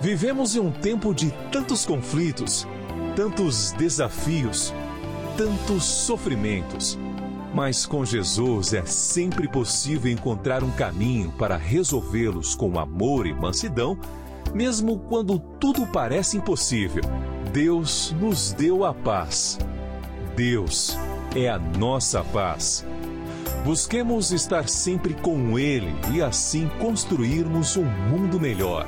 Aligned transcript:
Vivemos 0.00 0.56
em 0.56 0.60
um 0.60 0.70
tempo 0.70 1.14
de 1.14 1.30
tantos 1.52 1.84
conflitos, 1.84 2.66
tantos 3.14 3.72
desafios, 3.72 4.72
tantos 5.36 5.84
sofrimentos. 5.84 6.98
Mas 7.54 7.84
com 7.84 8.04
Jesus 8.04 8.72
é 8.72 8.84
sempre 8.86 9.48
possível 9.48 10.10
encontrar 10.10 10.62
um 10.62 10.70
caminho 10.70 11.32
para 11.32 11.56
resolvê-los 11.56 12.54
com 12.54 12.78
amor 12.78 13.26
e 13.26 13.34
mansidão 13.34 13.98
mesmo 14.54 14.98
quando 14.98 15.38
tudo 15.38 15.86
parece 15.86 16.36
impossível, 16.36 17.02
Deus 17.52 18.14
nos 18.20 18.52
deu 18.52 18.84
a 18.84 18.92
paz. 18.92 19.58
Deus 20.34 20.98
é 21.36 21.48
a 21.48 21.58
nossa 21.58 22.24
paz. 22.24 22.84
Busquemos 23.64 24.32
estar 24.32 24.68
sempre 24.68 25.14
com 25.14 25.58
Ele 25.58 25.94
e 26.12 26.22
assim 26.22 26.68
construirmos 26.80 27.76
um 27.76 27.84
mundo 27.84 28.40
melhor. 28.40 28.86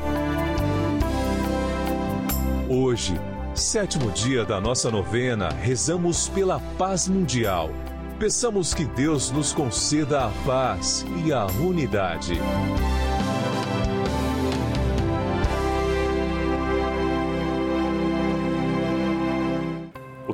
Hoje, 2.92 3.14
sétimo 3.54 4.10
dia 4.10 4.44
da 4.44 4.60
nossa 4.60 4.90
novena, 4.90 5.48
rezamos 5.48 6.28
pela 6.28 6.60
paz 6.76 7.08
mundial. 7.08 7.70
Peçamos 8.18 8.74
que 8.74 8.84
Deus 8.84 9.30
nos 9.30 9.50
conceda 9.50 10.26
a 10.26 10.30
paz 10.44 11.02
e 11.24 11.32
a 11.32 11.46
unidade. 11.46 12.34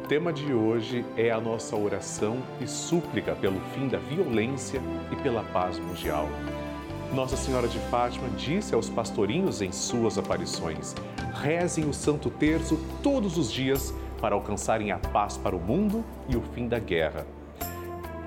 tema 0.08 0.32
de 0.32 0.54
hoje 0.54 1.04
é 1.19 1.31
a 1.31 1.38
nossa 1.38 1.76
oração 1.76 2.38
e 2.62 2.66
súplica 2.66 3.34
pelo 3.34 3.61
fim 3.75 3.88
da 3.88 3.99
violência 3.99 4.81
e 5.12 5.16
pela 5.16 5.44
paz 5.44 5.78
mundial. 5.78 6.26
Nossa 7.12 7.37
Senhora 7.37 7.66
de 7.66 7.78
Fátima 7.90 8.28
disse 8.37 8.75
aos 8.75 8.90
pastorinhos 8.90 9.62
em 9.62 9.72
suas 9.72 10.19
aparições: 10.19 10.94
rezem 11.43 11.88
o 11.88 11.94
Santo 11.94 12.31
Terço 12.31 12.78
todos 13.02 13.38
os 13.38 13.50
dias 13.50 13.94
para 14.20 14.34
alcançarem 14.34 14.93
a 14.93 14.99
paz 14.99 15.37
para 15.37 15.56
o 15.56 15.60
mundo 15.60 16.05
e 16.28 16.37
o 16.37 16.43
fim 16.55 16.69
da 16.69 16.78
guerra. 16.78 17.26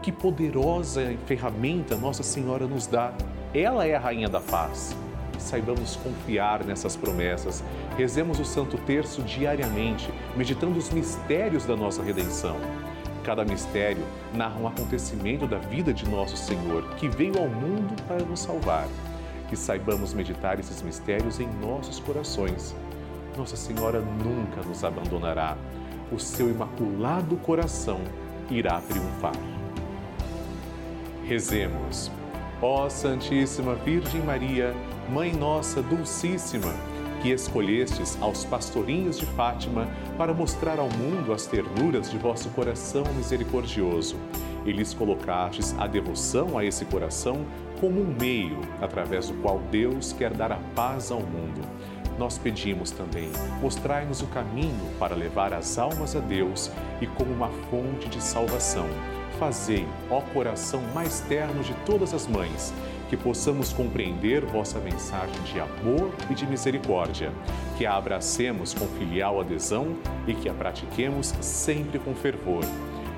Que 0.01 0.11
poderosa 0.11 1.15
ferramenta 1.27 1.95
Nossa 1.95 2.23
Senhora 2.23 2.65
nos 2.65 2.87
dá! 2.87 3.13
Ela 3.53 3.85
é 3.85 3.95
a 3.95 3.99
Rainha 3.99 4.29
da 4.29 4.41
Paz 4.41 4.95
saibamos 5.41 5.95
confiar 5.97 6.63
nessas 6.63 6.95
promessas. 6.95 7.63
Rezemos 7.97 8.39
o 8.39 8.45
Santo 8.45 8.77
Terço 8.77 9.21
diariamente, 9.23 10.09
meditando 10.35 10.77
os 10.77 10.89
mistérios 10.89 11.65
da 11.65 11.75
nossa 11.75 12.01
redenção. 12.01 12.55
Cada 13.23 13.45
mistério 13.45 14.03
narra 14.33 14.59
um 14.59 14.67
acontecimento 14.67 15.45
da 15.45 15.57
vida 15.57 15.93
de 15.93 16.09
nosso 16.09 16.35
Senhor, 16.35 16.83
que 16.95 17.07
veio 17.07 17.37
ao 17.37 17.47
mundo 17.47 17.93
para 18.07 18.23
nos 18.23 18.39
salvar. 18.39 18.87
Que 19.47 19.55
saibamos 19.55 20.13
meditar 20.13 20.59
esses 20.59 20.81
mistérios 20.81 21.39
em 21.39 21.47
nossos 21.61 21.99
corações. 21.99 22.75
Nossa 23.37 23.55
Senhora 23.55 24.01
nunca 24.01 24.61
nos 24.67 24.83
abandonará. 24.83 25.55
O 26.11 26.19
seu 26.19 26.49
imaculado 26.49 27.37
coração 27.37 28.01
irá 28.49 28.81
triunfar. 28.81 29.35
Rezemos. 31.25 32.11
Ó 32.61 32.89
Santíssima 32.89 33.75
Virgem 33.75 34.21
Maria, 34.21 34.73
Mãe 35.09 35.31
Nossa 35.31 35.81
Dulcíssima, 35.81 36.73
que 37.21 37.31
escolhestes 37.31 38.17
aos 38.21 38.43
pastorinhos 38.45 39.19
de 39.19 39.25
Fátima 39.27 39.87
para 40.17 40.33
mostrar 40.33 40.79
ao 40.79 40.89
mundo 40.89 41.31
as 41.31 41.45
ternuras 41.45 42.09
de 42.09 42.17
vosso 42.17 42.49
coração 42.49 43.03
misericordioso, 43.15 44.15
e 44.65 44.71
lhes 44.71 44.93
colocastes 44.93 45.75
a 45.79 45.87
devoção 45.87 46.57
a 46.57 46.65
esse 46.65 46.85
coração 46.85 47.45
como 47.79 48.01
um 48.01 48.15
meio 48.19 48.59
através 48.79 49.29
do 49.29 49.33
qual 49.41 49.59
Deus 49.71 50.13
quer 50.13 50.31
dar 50.33 50.51
a 50.51 50.59
paz 50.75 51.11
ao 51.11 51.19
mundo. 51.19 51.61
Nós 52.17 52.37
pedimos 52.37 52.91
também, 52.91 53.31
mostrai-nos 53.61 54.21
o 54.21 54.27
caminho 54.27 54.91
para 54.99 55.15
levar 55.15 55.53
as 55.53 55.79
almas 55.79 56.15
a 56.15 56.19
Deus 56.19 56.69
e 57.01 57.07
como 57.07 57.31
uma 57.31 57.49
fonte 57.69 58.07
de 58.09 58.21
salvação. 58.21 58.85
Fazei, 59.39 59.87
ó 60.09 60.21
coração 60.21 60.81
mais 60.93 61.21
terno 61.21 61.63
de 61.63 61.73
todas 61.85 62.13
as 62.13 62.27
mães, 62.27 62.71
que 63.11 63.17
possamos 63.17 63.73
compreender 63.73 64.45
vossa 64.45 64.79
mensagem 64.79 65.35
de 65.43 65.59
amor 65.59 66.13
e 66.29 66.33
de 66.33 66.47
misericórdia, 66.47 67.29
que 67.77 67.85
a 67.85 67.97
abracemos 67.97 68.73
com 68.73 68.87
filial 68.87 69.41
adesão 69.41 69.97
e 70.25 70.33
que 70.33 70.47
a 70.47 70.53
pratiquemos 70.53 71.33
sempre 71.41 71.99
com 71.99 72.15
fervor. 72.15 72.63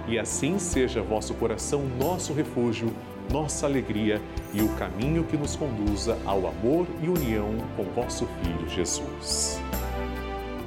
E 0.07 0.17
assim 0.17 0.57
seja 0.57 1.03
vosso 1.03 1.35
coração 1.35 1.83
nosso 1.99 2.33
refúgio, 2.33 2.91
nossa 3.31 3.67
alegria 3.67 4.19
e 4.51 4.63
o 4.63 4.69
caminho 4.69 5.25
que 5.25 5.37
nos 5.37 5.55
conduza 5.55 6.17
ao 6.25 6.47
amor 6.47 6.87
e 6.99 7.07
união 7.07 7.55
com 7.77 7.83
vosso 7.83 8.27
Filho 8.41 8.67
Jesus. 8.67 9.61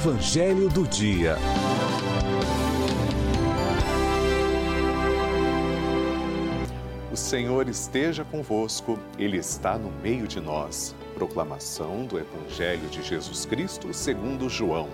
Evangelho 0.00 0.68
do 0.68 0.86
Dia. 0.86 1.36
O 7.10 7.16
Senhor 7.16 7.68
esteja 7.68 8.24
convosco, 8.24 8.96
Ele 9.18 9.38
está 9.38 9.76
no 9.76 9.90
meio 10.00 10.28
de 10.28 10.40
nós. 10.40 10.94
Proclamação 11.16 12.06
do 12.06 12.16
Evangelho 12.16 12.88
de 12.88 13.02
Jesus 13.02 13.44
Cristo 13.44 13.92
segundo 13.92 14.48
João. 14.48 14.88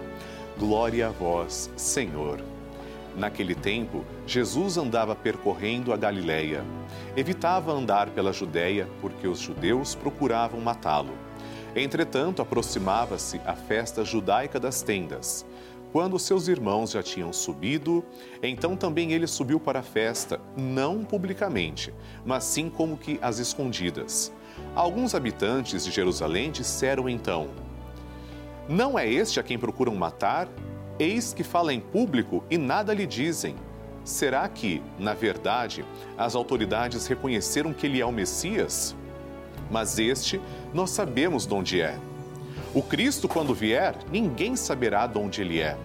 Glória 0.59 1.09
a 1.09 1.11
vós, 1.11 1.71
Senhor. 1.77 2.41
Naquele 3.15 3.55
tempo, 3.55 4.07
Jesus 4.27 4.79
andava 4.79 5.15
percorrendo 5.15 5.93
a 5.93 5.99
Galiléia. 5.99 6.65
Evitava 7.15 7.73
andar 7.73 8.09
pela 8.09 8.33
Judéia 8.33 8.89
porque 9.03 9.29
os 9.29 9.39
judeus 9.39 9.95
procuravam 9.95 10.63
matá-lo. 10.63 11.13
Entretanto, 11.75 12.41
aproximava-se 12.41 13.41
a 13.45 13.55
festa 13.55 14.05
judaica 14.05 14.61
das 14.61 14.83
tendas. 14.83 15.45
Quando 15.95 16.19
seus 16.19 16.49
irmãos 16.49 16.91
já 16.91 17.03
tinham 17.03 17.33
subido, 17.33 18.05
então 18.43 18.77
também 18.77 19.13
ele 19.13 19.27
subiu 19.27 19.61
para 19.61 19.79
a 19.79 19.83
festa, 19.83 20.41
não 20.57 21.05
publicamente, 21.05 21.95
mas 22.25 22.45
sim 22.45 22.69
como 22.69 22.97
que 22.97 23.19
às 23.23 23.39
escondidas. 23.39 24.33
Alguns 24.75 25.15
habitantes 25.15 25.85
de 25.85 25.93
Jerusalém 25.93 26.51
disseram 26.51 27.09
então: 27.09 27.49
Não 28.69 28.99
é 28.99 29.09
este 29.09 29.39
a 29.39 29.43
quem 29.43 29.59
procuram 29.59 29.95
matar? 29.95 30.49
Eis 30.99 31.33
que 31.33 31.45
fala 31.45 31.73
em 31.73 31.81
público 31.81 32.45
e 32.51 32.59
nada 32.59 32.93
lhe 32.93 33.07
dizem. 33.07 33.57
Será 34.05 34.49
que, 34.49 34.83
na 34.99 35.15
verdade, 35.15 35.85
as 36.19 36.35
autoridades 36.35 37.07
reconheceram 37.07 37.73
que 37.73 37.87
ele 37.87 38.01
é 38.01 38.07
o 38.07 38.13
Messias? 38.13 38.95
Mas 39.75 39.99
este 39.99 40.41
nós 40.73 40.91
sabemos 40.91 41.47
de 41.47 41.55
onde 41.55 41.81
é. 41.81 41.99
O 42.73 42.81
Cristo, 42.81 43.27
quando 43.27 43.53
vier, 43.53 43.97
ninguém 44.09 44.55
saberá 44.55 45.09
de 45.09 45.19
onde 45.19 45.41
ele 45.41 45.59
é. 45.59 45.77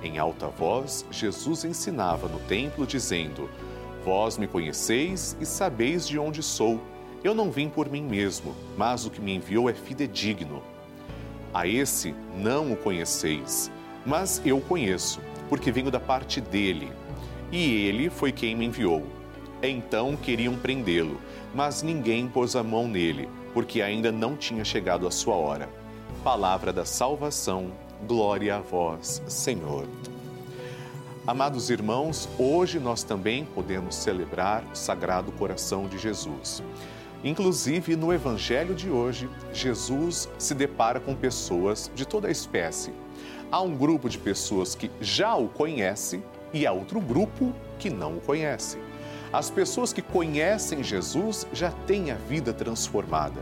Em 0.00 0.16
alta 0.16 0.46
voz, 0.46 1.04
Jesus 1.10 1.64
ensinava 1.64 2.28
no 2.28 2.38
templo, 2.38 2.86
dizendo: 2.86 3.50
Vós 4.04 4.38
me 4.38 4.46
conheceis 4.46 5.36
e 5.40 5.44
sabeis 5.44 6.06
de 6.06 6.20
onde 6.20 6.40
sou. 6.40 6.80
Eu 7.24 7.34
não 7.34 7.50
vim 7.50 7.68
por 7.68 7.90
mim 7.90 8.02
mesmo, 8.02 8.54
mas 8.76 9.04
o 9.04 9.10
que 9.10 9.20
me 9.20 9.34
enviou 9.34 9.68
é 9.68 9.74
fidedigno. 9.74 10.62
A 11.52 11.66
esse 11.66 12.14
não 12.36 12.72
o 12.72 12.76
conheceis 12.76 13.72
mas 14.06 14.40
eu 14.44 14.58
o 14.58 14.60
conheço, 14.60 15.20
porque 15.48 15.72
venho 15.72 15.90
da 15.90 15.98
parte 15.98 16.40
dele. 16.40 16.92
E 17.50 17.86
ele 17.86 18.08
foi 18.08 18.30
quem 18.30 18.54
me 18.54 18.66
enviou. 18.66 19.04
Então 19.60 20.16
queriam 20.16 20.54
prendê-lo, 20.54 21.20
mas 21.56 21.82
ninguém 21.82 22.28
pôs 22.28 22.54
a 22.54 22.62
mão 22.62 22.86
nele, 22.86 23.28
porque 23.54 23.80
ainda 23.80 24.12
não 24.12 24.36
tinha 24.36 24.64
chegado 24.64 25.06
a 25.06 25.10
sua 25.10 25.34
hora. 25.34 25.68
Palavra 26.22 26.72
da 26.72 26.84
salvação, 26.84 27.72
glória 28.06 28.56
a 28.56 28.60
vós, 28.60 29.22
Senhor. 29.26 29.88
Amados 31.26 31.70
irmãos, 31.70 32.28
hoje 32.38 32.78
nós 32.78 33.02
também 33.02 33.46
podemos 33.46 33.94
celebrar 33.94 34.62
o 34.70 34.76
Sagrado 34.76 35.32
Coração 35.32 35.88
de 35.88 35.96
Jesus. 35.96 36.62
Inclusive, 37.24 37.96
no 37.96 38.12
Evangelho 38.12 38.74
de 38.74 38.90
hoje, 38.90 39.28
Jesus 39.52 40.28
se 40.38 40.54
depara 40.54 41.00
com 41.00 41.14
pessoas 41.14 41.90
de 41.94 42.06
toda 42.06 42.28
a 42.28 42.30
espécie 42.30 42.92
há 43.50 43.60
um 43.60 43.76
grupo 43.76 44.08
de 44.08 44.18
pessoas 44.18 44.74
que 44.74 44.90
já 45.00 45.34
o 45.34 45.48
conhece 45.48 46.22
e 46.52 46.66
há 46.66 46.72
outro 46.72 47.00
grupo 47.00 47.52
que 47.78 47.90
não 47.90 48.16
o 48.16 48.20
conhece. 48.20 48.78
As 49.32 49.50
pessoas 49.50 49.92
que 49.92 50.00
conhecem 50.00 50.82
Jesus 50.82 51.46
já 51.52 51.70
têm 51.86 52.10
a 52.10 52.14
vida 52.14 52.52
transformada. 52.52 53.40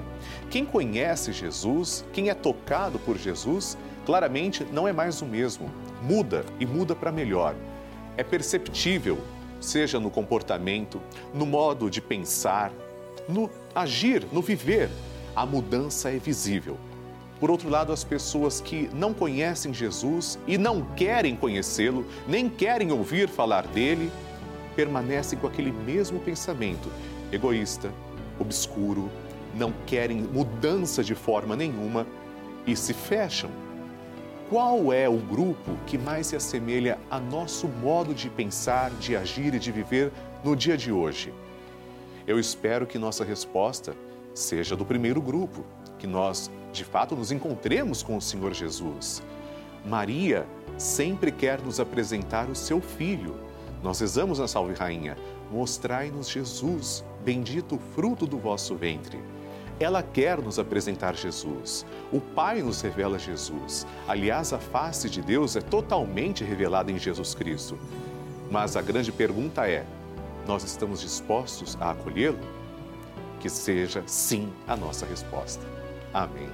Quem 0.50 0.64
conhece 0.64 1.32
Jesus, 1.32 2.04
quem 2.12 2.30
é 2.30 2.34
tocado 2.34 2.98
por 2.98 3.18
Jesus, 3.18 3.76
claramente 4.06 4.66
não 4.72 4.88
é 4.88 4.92
mais 4.92 5.20
o 5.20 5.26
mesmo. 5.26 5.70
Muda 6.02 6.44
e 6.58 6.66
muda 6.66 6.94
para 6.94 7.12
melhor. 7.12 7.54
É 8.16 8.24
perceptível, 8.24 9.18
seja 9.60 10.00
no 10.00 10.10
comportamento, 10.10 11.00
no 11.34 11.44
modo 11.44 11.90
de 11.90 12.00
pensar, 12.00 12.72
no 13.28 13.50
agir, 13.74 14.26
no 14.32 14.40
viver. 14.40 14.88
A 15.36 15.44
mudança 15.44 16.10
é 16.10 16.18
visível. 16.18 16.78
Por 17.40 17.50
outro 17.50 17.68
lado, 17.68 17.92
as 17.92 18.04
pessoas 18.04 18.60
que 18.60 18.88
não 18.94 19.12
conhecem 19.12 19.74
Jesus 19.74 20.38
e 20.46 20.56
não 20.56 20.82
querem 20.94 21.36
conhecê-lo, 21.36 22.06
nem 22.26 22.48
querem 22.48 22.92
ouvir 22.92 23.28
falar 23.28 23.66
dele, 23.66 24.10
permanecem 24.74 25.38
com 25.38 25.46
aquele 25.46 25.72
mesmo 25.72 26.20
pensamento 26.20 26.90
egoísta, 27.32 27.90
obscuro, 28.38 29.10
não 29.54 29.72
querem 29.86 30.22
mudança 30.22 31.02
de 31.02 31.14
forma 31.14 31.54
nenhuma 31.56 32.06
e 32.66 32.74
se 32.76 32.92
fecham. 32.92 33.50
Qual 34.48 34.92
é 34.92 35.08
o 35.08 35.16
grupo 35.16 35.72
que 35.86 35.96
mais 35.96 36.28
se 36.28 36.36
assemelha 36.36 36.98
a 37.10 37.18
nosso 37.18 37.66
modo 37.66 38.14
de 38.14 38.28
pensar, 38.28 38.90
de 38.92 39.16
agir 39.16 39.54
e 39.54 39.58
de 39.58 39.72
viver 39.72 40.12
no 40.44 40.54
dia 40.54 40.76
de 40.76 40.92
hoje? 40.92 41.32
Eu 42.26 42.38
espero 42.38 42.86
que 42.86 42.98
nossa 42.98 43.24
resposta 43.24 43.94
seja 44.34 44.76
do 44.76 44.84
primeiro 44.84 45.20
grupo, 45.20 45.64
que 45.98 46.06
nós 46.06 46.50
de 46.72 46.84
fato 46.84 47.14
nos 47.14 47.30
encontremos 47.30 48.02
com 48.02 48.16
o 48.16 48.20
Senhor 48.20 48.52
Jesus. 48.52 49.22
Maria 49.84 50.46
sempre 50.76 51.30
quer 51.30 51.60
nos 51.60 51.78
apresentar 51.78 52.48
o 52.48 52.54
seu 52.54 52.80
filho. 52.80 53.36
Nós 53.84 54.00
rezamos 54.00 54.38
na 54.38 54.48
Salve 54.48 54.72
Rainha: 54.72 55.14
Mostrai-nos 55.52 56.30
Jesus, 56.30 57.04
bendito 57.22 57.78
fruto 57.94 58.26
do 58.26 58.38
vosso 58.38 58.74
ventre. 58.74 59.22
Ela 59.78 60.02
quer 60.02 60.40
nos 60.40 60.58
apresentar 60.58 61.14
Jesus. 61.14 61.84
O 62.10 62.18
Pai 62.18 62.62
nos 62.62 62.80
revela 62.80 63.18
Jesus. 63.18 63.86
Aliás, 64.08 64.54
a 64.54 64.58
face 64.58 65.10
de 65.10 65.20
Deus 65.20 65.54
é 65.54 65.60
totalmente 65.60 66.42
revelada 66.42 66.90
em 66.90 66.98
Jesus 66.98 67.34
Cristo. 67.34 67.78
Mas 68.50 68.74
a 68.74 68.80
grande 68.80 69.12
pergunta 69.12 69.68
é: 69.68 69.84
nós 70.46 70.64
estamos 70.64 71.02
dispostos 71.02 71.76
a 71.78 71.90
acolhê-lo? 71.90 72.38
Que 73.38 73.50
seja 73.50 74.02
sim 74.06 74.50
a 74.66 74.74
nossa 74.74 75.04
resposta. 75.04 75.62
Amém. 76.14 76.48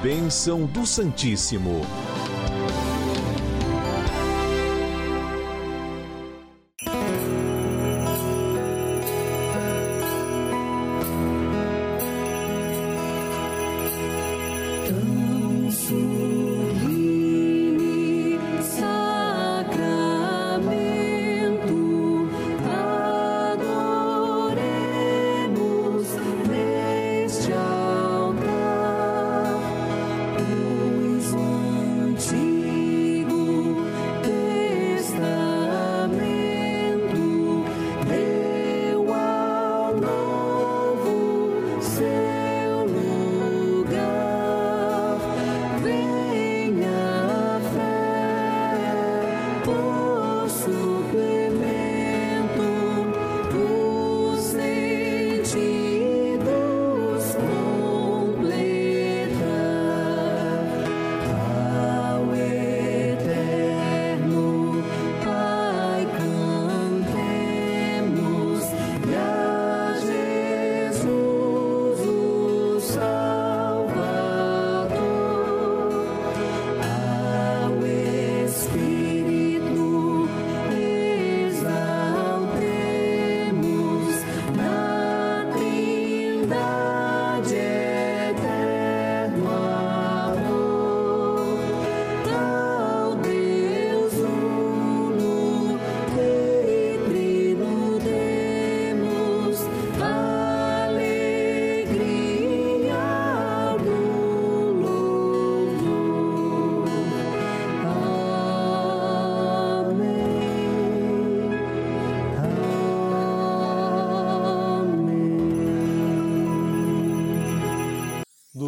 Bênção 0.00 0.66
do 0.66 0.86
Santíssimo. 0.86 1.80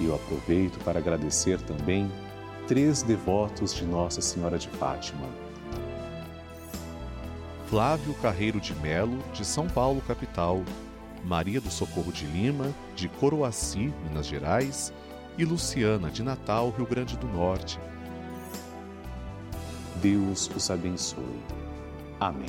E 0.00 0.06
eu 0.06 0.14
aproveito 0.14 0.78
para 0.84 0.98
agradecer 0.98 1.60
também 1.62 2.10
três 2.66 3.02
devotos 3.02 3.74
de 3.74 3.84
Nossa 3.84 4.20
Senhora 4.20 4.58
de 4.58 4.68
Fátima 4.68 5.26
Flávio 7.68 8.14
Carreiro 8.14 8.58
de 8.58 8.74
Melo, 8.76 9.18
de 9.34 9.44
São 9.44 9.68
Paulo, 9.68 10.00
capital, 10.00 10.62
Maria 11.22 11.60
do 11.60 11.70
Socorro 11.70 12.10
de 12.10 12.24
Lima, 12.24 12.74
de 12.96 13.10
Coroaci, 13.10 13.92
Minas 14.08 14.26
Gerais, 14.26 14.90
e 15.36 15.44
Luciana, 15.44 16.10
de 16.10 16.22
Natal, 16.22 16.72
Rio 16.76 16.86
Grande 16.86 17.16
do 17.18 17.26
Norte. 17.28 17.78
Deus 19.96 20.50
os 20.56 20.70
abençoe. 20.70 21.42
Amém. 22.18 22.48